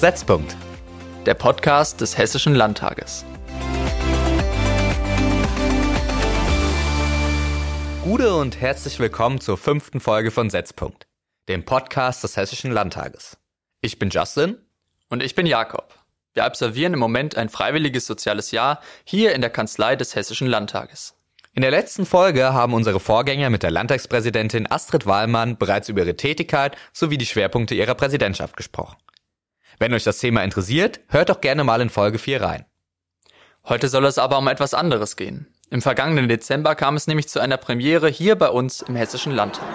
[0.00, 0.56] Setzpunkt.
[1.26, 3.26] Der Podcast des Hessischen Landtages.
[8.02, 11.06] Gute und herzlich willkommen zur fünften Folge von Setzpunkt,
[11.50, 13.36] dem Podcast des Hessischen Landtages.
[13.82, 14.56] Ich bin Justin.
[15.10, 15.94] Und ich bin Jakob.
[16.32, 21.14] Wir absolvieren im Moment ein freiwilliges soziales Jahr hier in der Kanzlei des Hessischen Landtages.
[21.52, 26.16] In der letzten Folge haben unsere Vorgänger mit der Landtagspräsidentin Astrid Wahlmann bereits über ihre
[26.16, 28.96] Tätigkeit sowie die Schwerpunkte ihrer Präsidentschaft gesprochen.
[29.80, 32.66] Wenn euch das Thema interessiert, hört doch gerne mal in Folge 4 rein.
[33.64, 35.46] Heute soll es aber um etwas anderes gehen.
[35.70, 39.66] Im vergangenen Dezember kam es nämlich zu einer Premiere hier bei uns im Hessischen Landtag.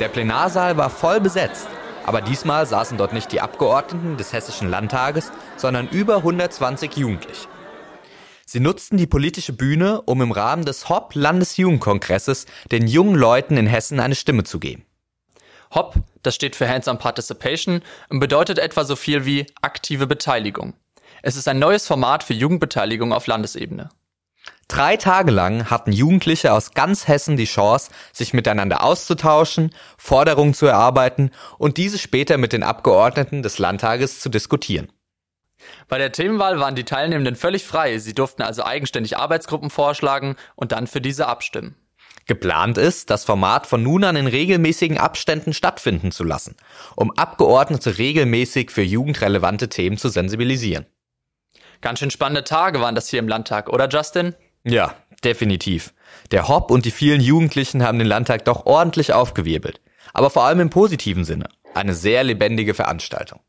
[0.00, 1.68] Der Plenarsaal war voll besetzt,
[2.06, 7.48] aber diesmal saßen dort nicht die Abgeordneten des Hessischen Landtages, sondern über 120 Jugendliche.
[8.46, 13.66] Sie nutzten die politische Bühne, um im Rahmen des HOP Landesjugendkongresses den jungen Leuten in
[13.66, 14.86] Hessen eine Stimme zu geben.
[15.74, 20.74] HOP, das steht für Hands-on Participation und bedeutet etwa so viel wie aktive Beteiligung.
[21.22, 23.90] Es ist ein neues Format für Jugendbeteiligung auf Landesebene.
[24.68, 30.66] Drei Tage lang hatten Jugendliche aus ganz Hessen die Chance, sich miteinander auszutauschen, Forderungen zu
[30.66, 34.90] erarbeiten und diese später mit den Abgeordneten des Landtages zu diskutieren.
[35.88, 37.98] Bei der Themenwahl waren die Teilnehmenden völlig frei.
[37.98, 41.76] Sie durften also eigenständig Arbeitsgruppen vorschlagen und dann für diese abstimmen.
[42.26, 46.56] Geplant ist, das Format von nun an in regelmäßigen Abständen stattfinden zu lassen,
[46.96, 50.86] um Abgeordnete regelmäßig für jugendrelevante Themen zu sensibilisieren.
[51.80, 54.34] Ganz schön spannende Tage waren das hier im Landtag, oder Justin?
[54.64, 55.92] Ja, definitiv.
[56.30, 59.82] Der Hopp und die vielen Jugendlichen haben den Landtag doch ordentlich aufgewirbelt.
[60.14, 61.48] Aber vor allem im positiven Sinne.
[61.74, 63.40] Eine sehr lebendige Veranstaltung.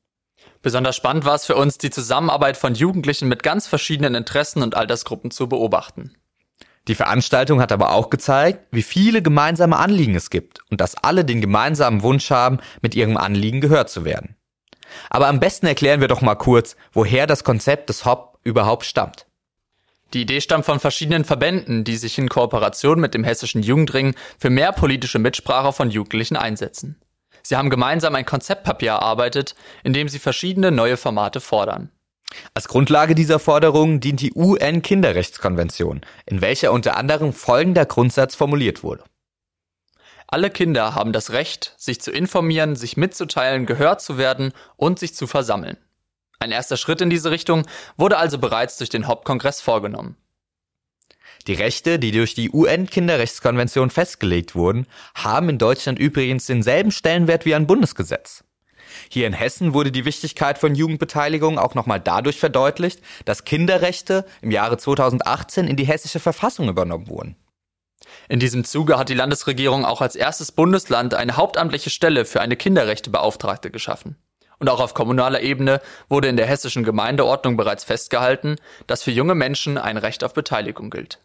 [0.61, 4.75] Besonders spannend war es für uns, die Zusammenarbeit von Jugendlichen mit ganz verschiedenen Interessen und
[4.75, 6.15] Altersgruppen zu beobachten.
[6.87, 11.25] Die Veranstaltung hat aber auch gezeigt, wie viele gemeinsame Anliegen es gibt und dass alle
[11.25, 14.35] den gemeinsamen Wunsch haben, mit ihrem Anliegen gehört zu werden.
[15.09, 19.25] Aber am besten erklären wir doch mal kurz, woher das Konzept des HOP überhaupt stammt.
[20.13, 24.49] Die Idee stammt von verschiedenen Verbänden, die sich in Kooperation mit dem Hessischen Jugendring für
[24.51, 27.01] mehr politische Mitsprache von Jugendlichen einsetzen.
[27.41, 31.91] Sie haben gemeinsam ein Konzeptpapier erarbeitet, in dem sie verschiedene neue Formate fordern.
[32.53, 39.03] Als Grundlage dieser Forderung dient die UN-Kinderrechtskonvention, in welcher unter anderem folgender Grundsatz formuliert wurde.
[40.27, 45.13] Alle Kinder haben das Recht, sich zu informieren, sich mitzuteilen, gehört zu werden und sich
[45.13, 45.77] zu versammeln.
[46.39, 47.65] Ein erster Schritt in diese Richtung
[47.95, 50.17] wurde also bereits durch den Hauptkongress vorgenommen.
[51.47, 57.53] Die Rechte, die durch die UN-Kinderrechtskonvention festgelegt wurden, haben in Deutschland übrigens denselben Stellenwert wie
[57.53, 58.44] ein Bundesgesetz.
[59.09, 64.51] Hier in Hessen wurde die Wichtigkeit von Jugendbeteiligung auch nochmal dadurch verdeutlicht, dass Kinderrechte im
[64.51, 67.35] Jahre 2018 in die hessische Verfassung übernommen wurden.
[68.27, 72.55] In diesem Zuge hat die Landesregierung auch als erstes Bundesland eine hauptamtliche Stelle für eine
[72.55, 74.15] Kinderrechtebeauftragte geschaffen.
[74.57, 78.55] Und auch auf kommunaler Ebene wurde in der hessischen Gemeindeordnung bereits festgehalten,
[78.87, 81.19] dass für junge Menschen ein Recht auf Beteiligung gilt.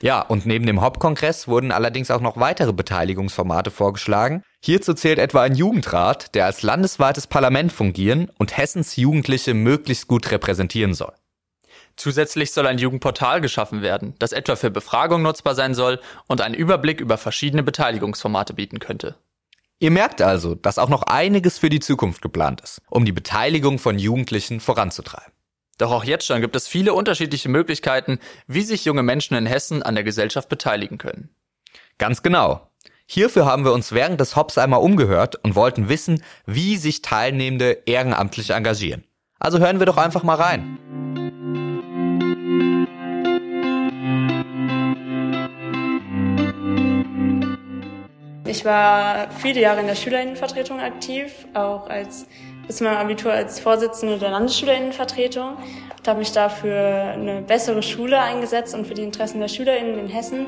[0.00, 4.42] Ja, und neben dem Hauptkongress wurden allerdings auch noch weitere Beteiligungsformate vorgeschlagen.
[4.62, 10.30] Hierzu zählt etwa ein Jugendrat, der als landesweites Parlament fungieren und Hessens Jugendliche möglichst gut
[10.30, 11.12] repräsentieren soll.
[11.96, 16.54] Zusätzlich soll ein Jugendportal geschaffen werden, das etwa für Befragung nutzbar sein soll und einen
[16.54, 19.16] Überblick über verschiedene Beteiligungsformate bieten könnte.
[19.78, 23.78] Ihr merkt also, dass auch noch einiges für die Zukunft geplant ist, um die Beteiligung
[23.78, 25.33] von Jugendlichen voranzutreiben.
[25.78, 29.82] Doch auch jetzt schon gibt es viele unterschiedliche Möglichkeiten, wie sich junge Menschen in Hessen
[29.82, 31.30] an der Gesellschaft beteiligen können.
[31.98, 32.70] Ganz genau.
[33.06, 37.82] Hierfür haben wir uns während des Hops einmal umgehört und wollten wissen, wie sich Teilnehmende
[37.86, 39.04] ehrenamtlich engagieren.
[39.38, 40.78] Also hören wir doch einfach mal rein.
[48.46, 52.26] Ich war viele Jahre in der Schülerinnenvertretung aktiv, auch als
[52.66, 55.56] bis zu Abitur als Vorsitzende der Landesschülerinnenvertretung
[55.98, 59.98] und habe mich da für eine bessere Schule eingesetzt und für die Interessen der Schülerinnen
[59.98, 60.46] in Hessen.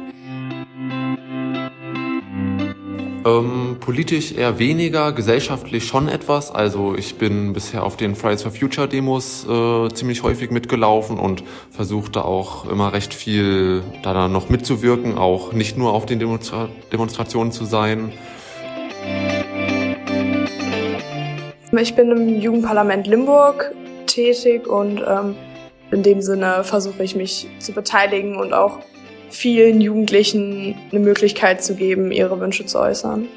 [3.27, 6.53] Ähm, politisch eher weniger, gesellschaftlich schon etwas.
[6.53, 11.42] Also ich bin bisher auf den Fridays for Future Demos äh, ziemlich häufig mitgelaufen und
[11.72, 17.51] versuchte auch immer recht viel da noch mitzuwirken, auch nicht nur auf den Demonstra Demonstrationen
[17.51, 18.12] zu sein.
[21.78, 23.75] Ich bin im Jugendparlament Limburg
[24.07, 25.37] tätig und ähm,
[25.91, 28.78] in dem Sinne versuche ich mich zu beteiligen und auch
[29.28, 33.28] vielen Jugendlichen eine Möglichkeit zu geben, ihre Wünsche zu äußern.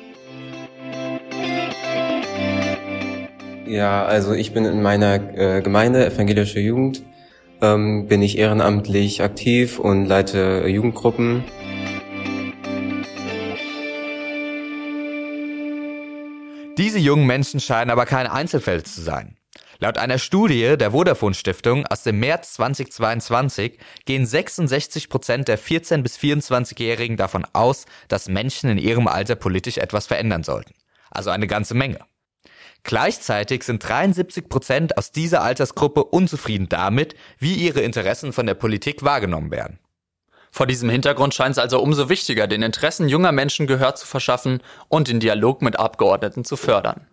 [3.68, 7.04] Ja, also ich bin in meiner äh, Gemeinde Evangelische Jugend,
[7.62, 11.44] ähm, bin ich ehrenamtlich aktiv und leite Jugendgruppen.
[17.00, 19.38] Diese jungen Menschen scheinen aber keine Einzelfälle zu sein.
[19.80, 26.02] Laut einer Studie der Vodafone Stiftung aus dem März 2022 gehen 66 Prozent der 14-
[26.02, 30.74] bis 24-Jährigen davon aus, dass Menschen in ihrem Alter politisch etwas verändern sollten.
[31.10, 32.00] Also eine ganze Menge.
[32.84, 39.04] Gleichzeitig sind 73 Prozent aus dieser Altersgruppe unzufrieden damit, wie ihre Interessen von der Politik
[39.04, 39.80] wahrgenommen werden.
[40.52, 44.62] Vor diesem Hintergrund scheint es also umso wichtiger, den Interessen junger Menschen Gehör zu verschaffen
[44.88, 47.08] und den Dialog mit Abgeordneten zu fördern.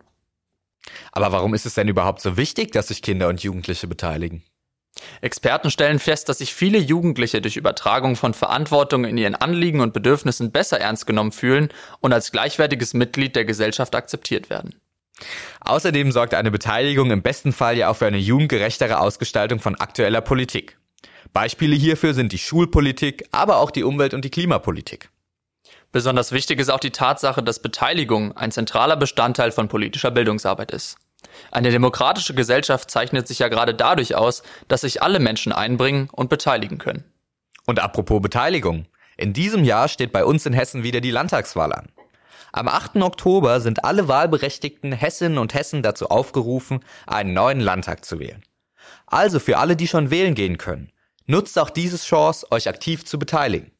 [1.11, 4.43] Aber warum ist es denn überhaupt so wichtig, dass sich Kinder und Jugendliche beteiligen?
[5.21, 9.93] Experten stellen fest, dass sich viele Jugendliche durch Übertragung von Verantwortung in ihren Anliegen und
[9.93, 11.69] Bedürfnissen besser ernst genommen fühlen
[11.99, 14.75] und als gleichwertiges Mitglied der Gesellschaft akzeptiert werden.
[15.61, 20.21] Außerdem sorgt eine Beteiligung im besten Fall ja auch für eine jugendgerechtere Ausgestaltung von aktueller
[20.21, 20.77] Politik.
[21.37, 25.11] Beispiele hierfür sind die Schulpolitik, aber auch die Umwelt- und die Klimapolitik.
[25.91, 30.97] Besonders wichtig ist auch die Tatsache, dass Beteiligung ein zentraler Bestandteil von politischer Bildungsarbeit ist.
[31.51, 36.31] Eine demokratische Gesellschaft zeichnet sich ja gerade dadurch aus, dass sich alle Menschen einbringen und
[36.31, 37.03] beteiligen können.
[37.67, 38.87] Und apropos Beteiligung.
[39.15, 41.89] In diesem Jahr steht bei uns in Hessen wieder die Landtagswahl an.
[42.51, 42.95] Am 8.
[42.95, 48.41] Oktober sind alle wahlberechtigten Hessinnen und Hessen dazu aufgerufen, einen neuen Landtag zu wählen.
[49.05, 50.91] Also für alle, die schon wählen gehen können,
[51.27, 53.71] nutzt auch diese Chance, euch aktiv zu beteiligen.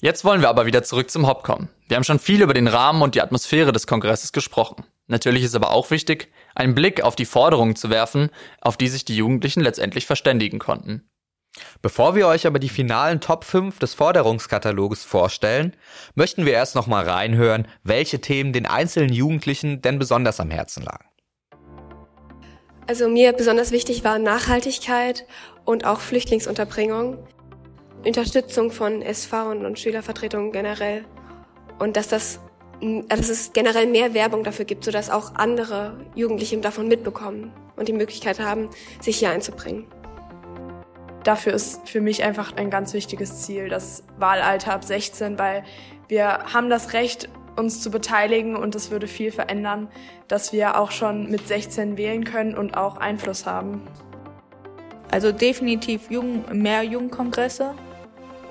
[0.00, 1.70] Jetzt wollen wir aber wieder zurück zum Hop kommen.
[1.88, 4.84] Wir haben schon viel über den Rahmen und die Atmosphäre des Kongresses gesprochen.
[5.06, 8.28] Natürlich ist aber auch wichtig, einen Blick auf die Forderungen zu werfen,
[8.60, 11.08] auf die sich die Jugendlichen letztendlich verständigen konnten.
[11.80, 15.74] Bevor wir euch aber die finalen Top 5 des Forderungskataloges vorstellen,
[16.14, 21.06] möchten wir erst nochmal reinhören, welche Themen den einzelnen Jugendlichen denn besonders am Herzen lagen.
[22.86, 25.26] Also mir besonders wichtig war Nachhaltigkeit
[25.64, 27.18] und auch Flüchtlingsunterbringung.
[28.04, 31.04] Unterstützung von SV und Schülervertretungen generell
[31.78, 32.40] und dass das
[33.08, 37.94] dass es generell mehr Werbung dafür gibt, sodass auch andere Jugendliche davon mitbekommen und die
[37.94, 38.68] Möglichkeit haben,
[39.00, 39.86] sich hier einzubringen.
[41.24, 45.64] Dafür ist für mich einfach ein ganz wichtiges Ziel das Wahlalter ab 16, weil
[46.08, 49.88] wir haben das Recht, uns zu beteiligen und es würde viel verändern,
[50.28, 53.82] dass wir auch schon mit 16 wählen können und auch Einfluss haben.
[55.10, 57.74] Also definitiv Jugend, mehr Jugendkongresse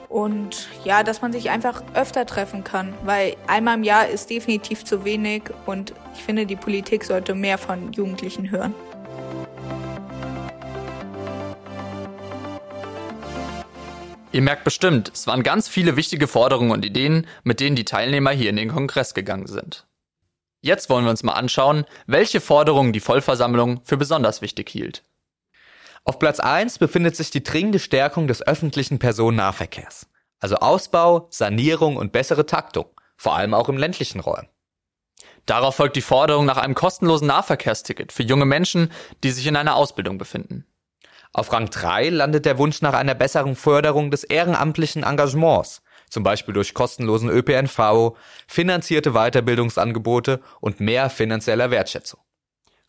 [0.09, 4.85] und ja, dass man sich einfach öfter treffen kann, weil einmal im Jahr ist definitiv
[4.85, 8.73] zu wenig und ich finde, die Politik sollte mehr von Jugendlichen hören.
[14.35, 18.31] Ihr merkt bestimmt, es waren ganz viele wichtige Forderungen und Ideen, mit denen die Teilnehmer
[18.31, 19.87] hier in den Kongress gegangen sind.
[20.59, 25.05] Jetzt wollen wir uns mal anschauen, welche Forderungen die Vollversammlung für besonders wichtig hielt.
[26.03, 30.09] Auf Platz 1 befindet sich die dringende Stärkung des öffentlichen Personennahverkehrs.
[30.41, 34.49] Also Ausbau, Sanierung und bessere Taktung, vor allem auch im ländlichen Räumen.
[35.45, 38.91] Darauf folgt die Forderung nach einem kostenlosen Nahverkehrsticket für junge Menschen,
[39.23, 40.65] die sich in einer Ausbildung befinden.
[41.35, 46.53] Auf Rang 3 landet der Wunsch nach einer besseren Förderung des ehrenamtlichen Engagements, zum Beispiel
[46.53, 48.15] durch kostenlosen ÖPNV,
[48.47, 52.21] finanzierte Weiterbildungsangebote und mehr finanzieller Wertschätzung.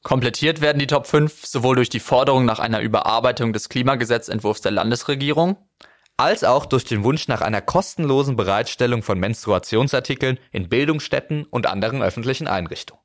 [0.04, 4.70] Komplettiert werden die Top 5 sowohl durch die Forderung nach einer Überarbeitung des Klimagesetzentwurfs der
[4.70, 5.56] Landesregierung,
[6.16, 12.00] als auch durch den Wunsch nach einer kostenlosen Bereitstellung von Menstruationsartikeln in Bildungsstätten und anderen
[12.00, 13.02] öffentlichen Einrichtungen.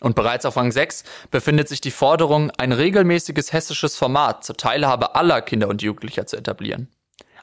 [0.00, 5.14] Und bereits auf Rang 6 befindet sich die Forderung, ein regelmäßiges hessisches Format zur Teilhabe
[5.14, 6.88] aller Kinder und Jugendlicher zu etablieren.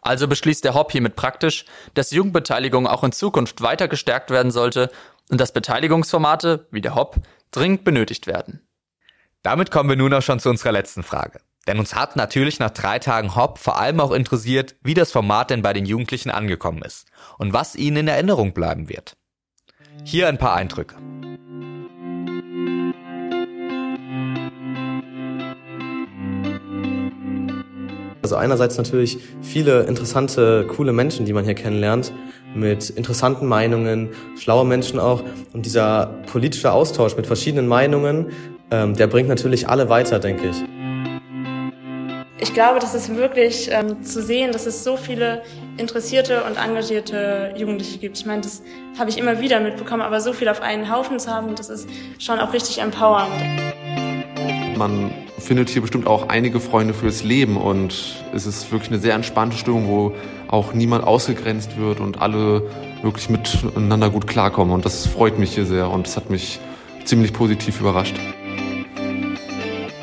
[0.01, 4.91] Also beschließt der Hop hiermit praktisch, dass Jugendbeteiligung auch in Zukunft weiter gestärkt werden sollte
[5.29, 7.17] und dass Beteiligungsformate, wie der Hop,
[7.51, 8.62] dringend benötigt werden.
[9.43, 11.39] Damit kommen wir nun auch schon zu unserer letzten Frage.
[11.67, 15.50] Denn uns hat natürlich nach drei Tagen Hop vor allem auch interessiert, wie das Format
[15.50, 19.17] denn bei den Jugendlichen angekommen ist und was ihnen in Erinnerung bleiben wird.
[20.05, 20.96] Hier ein paar Eindrücke.
[28.27, 32.12] Also einerseits natürlich viele interessante, coole Menschen, die man hier kennenlernt,
[32.53, 35.24] mit interessanten Meinungen, schlaue Menschen auch.
[35.53, 38.27] Und dieser politische Austausch mit verschiedenen Meinungen
[38.69, 40.57] ähm, der bringt natürlich alle weiter, denke ich.
[42.39, 45.41] Ich glaube, das ist wirklich ähm, zu sehen, dass es so viele
[45.77, 48.17] interessierte und engagierte Jugendliche gibt.
[48.17, 48.62] Ich meine, das
[49.00, 51.88] habe ich immer wieder mitbekommen, aber so viel auf einen Haufen zu haben, das ist
[52.19, 53.31] schon auch richtig empowernd.
[54.77, 59.15] Man findet hier bestimmt auch einige Freunde fürs Leben und es ist wirklich eine sehr
[59.15, 60.13] entspannte Stimmung, wo
[60.48, 62.63] auch niemand ausgegrenzt wird und alle
[63.01, 64.74] wirklich miteinander gut klarkommen.
[64.74, 66.60] Und das freut mich hier sehr und es hat mich
[67.05, 68.15] ziemlich positiv überrascht.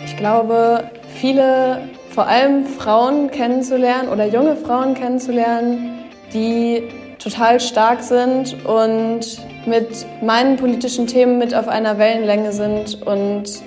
[0.06, 6.82] Ich glaube, viele, vor allem Frauen kennenzulernen oder junge Frauen kennenzulernen, die
[7.18, 13.62] total stark sind und mit meinen politischen Themen mit auf einer Wellenlänge sind und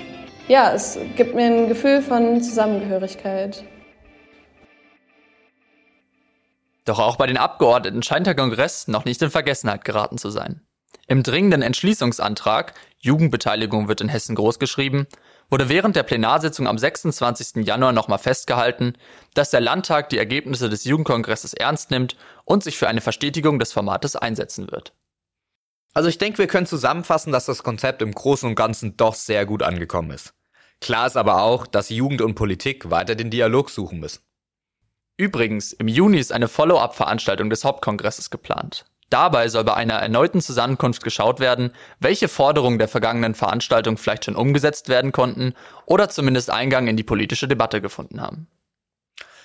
[0.48, 3.63] ja, es gibt mir ein Gefühl von Zusammengehörigkeit.
[6.86, 10.62] Doch auch bei den Abgeordneten scheint der Kongress noch nicht in Vergessenheit geraten zu sein.
[11.08, 15.08] Im dringenden Entschließungsantrag Jugendbeteiligung wird in Hessen großgeschrieben,
[15.50, 17.66] wurde während der Plenarsitzung am 26.
[17.66, 18.94] Januar nochmal festgehalten,
[19.34, 23.72] dass der Landtag die Ergebnisse des Jugendkongresses ernst nimmt und sich für eine Verstetigung des
[23.72, 24.94] Formates einsetzen wird.
[25.94, 29.46] Also ich denke, wir können zusammenfassen, dass das Konzept im Großen und Ganzen doch sehr
[29.46, 30.34] gut angekommen ist.
[30.79, 34.22] Klar ist aber auch, dass Jugend und Politik weiter den Dialog suchen müssen.
[35.17, 38.86] Übrigens, im Juni ist eine Follow-up-Veranstaltung des Hauptkongresses geplant.
[39.10, 44.36] Dabei soll bei einer erneuten Zusammenkunft geschaut werden, welche Forderungen der vergangenen Veranstaltung vielleicht schon
[44.36, 45.53] umgesetzt werden konnten
[45.86, 48.48] oder zumindest Eingang in die politische Debatte gefunden haben.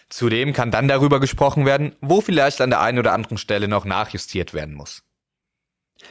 [0.08, 3.84] Zudem kann dann darüber gesprochen werden, wo vielleicht an der einen oder anderen Stelle noch
[3.84, 5.04] nachjustiert werden muss.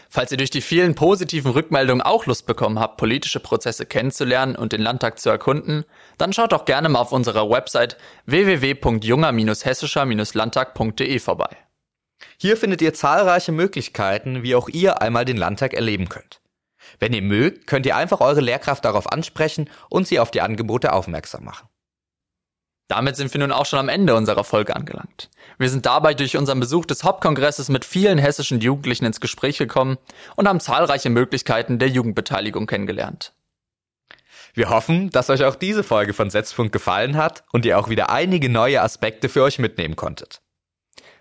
[0.10, 4.74] Falls ihr durch die vielen positiven Rückmeldungen auch Lust bekommen habt, politische Prozesse kennenzulernen und
[4.74, 5.86] den Landtag zu erkunden,
[6.18, 11.58] dann schaut doch gerne mal auf unserer Website www.junger-hessischer-landtag.de vorbei.
[12.38, 16.42] Hier findet ihr zahlreiche Möglichkeiten, wie auch ihr einmal den Landtag erleben könnt.
[17.00, 20.94] Wenn ihr mögt, könnt ihr einfach eure Lehrkraft darauf ansprechen und sie auf die Angebote
[20.94, 21.68] aufmerksam machen.
[22.92, 25.30] Damit sind wir nun auch schon am Ende unserer Folge angelangt.
[25.58, 29.98] Wir sind dabei durch unseren Besuch des Hauptkongresses mit vielen hessischen Jugendlichen ins Gespräch gekommen
[30.36, 33.32] und haben zahlreiche Möglichkeiten der Jugendbeteiligung kennengelernt.
[34.54, 38.10] Wir hoffen, dass euch auch diese Folge von Setzpunkt gefallen hat und ihr auch wieder
[38.10, 40.42] einige neue Aspekte für euch mitnehmen konntet.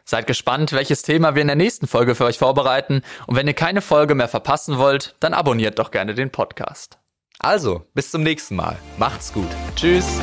[0.04, 3.02] Seid gespannt, welches Thema wir in der nächsten Folge für euch vorbereiten.
[3.28, 6.98] Und wenn ihr keine Folge mehr verpassen wollt, dann abonniert doch gerne den Podcast.
[7.38, 8.76] Also, bis zum nächsten Mal.
[8.98, 9.48] Macht's gut.
[9.76, 10.20] Tschüss.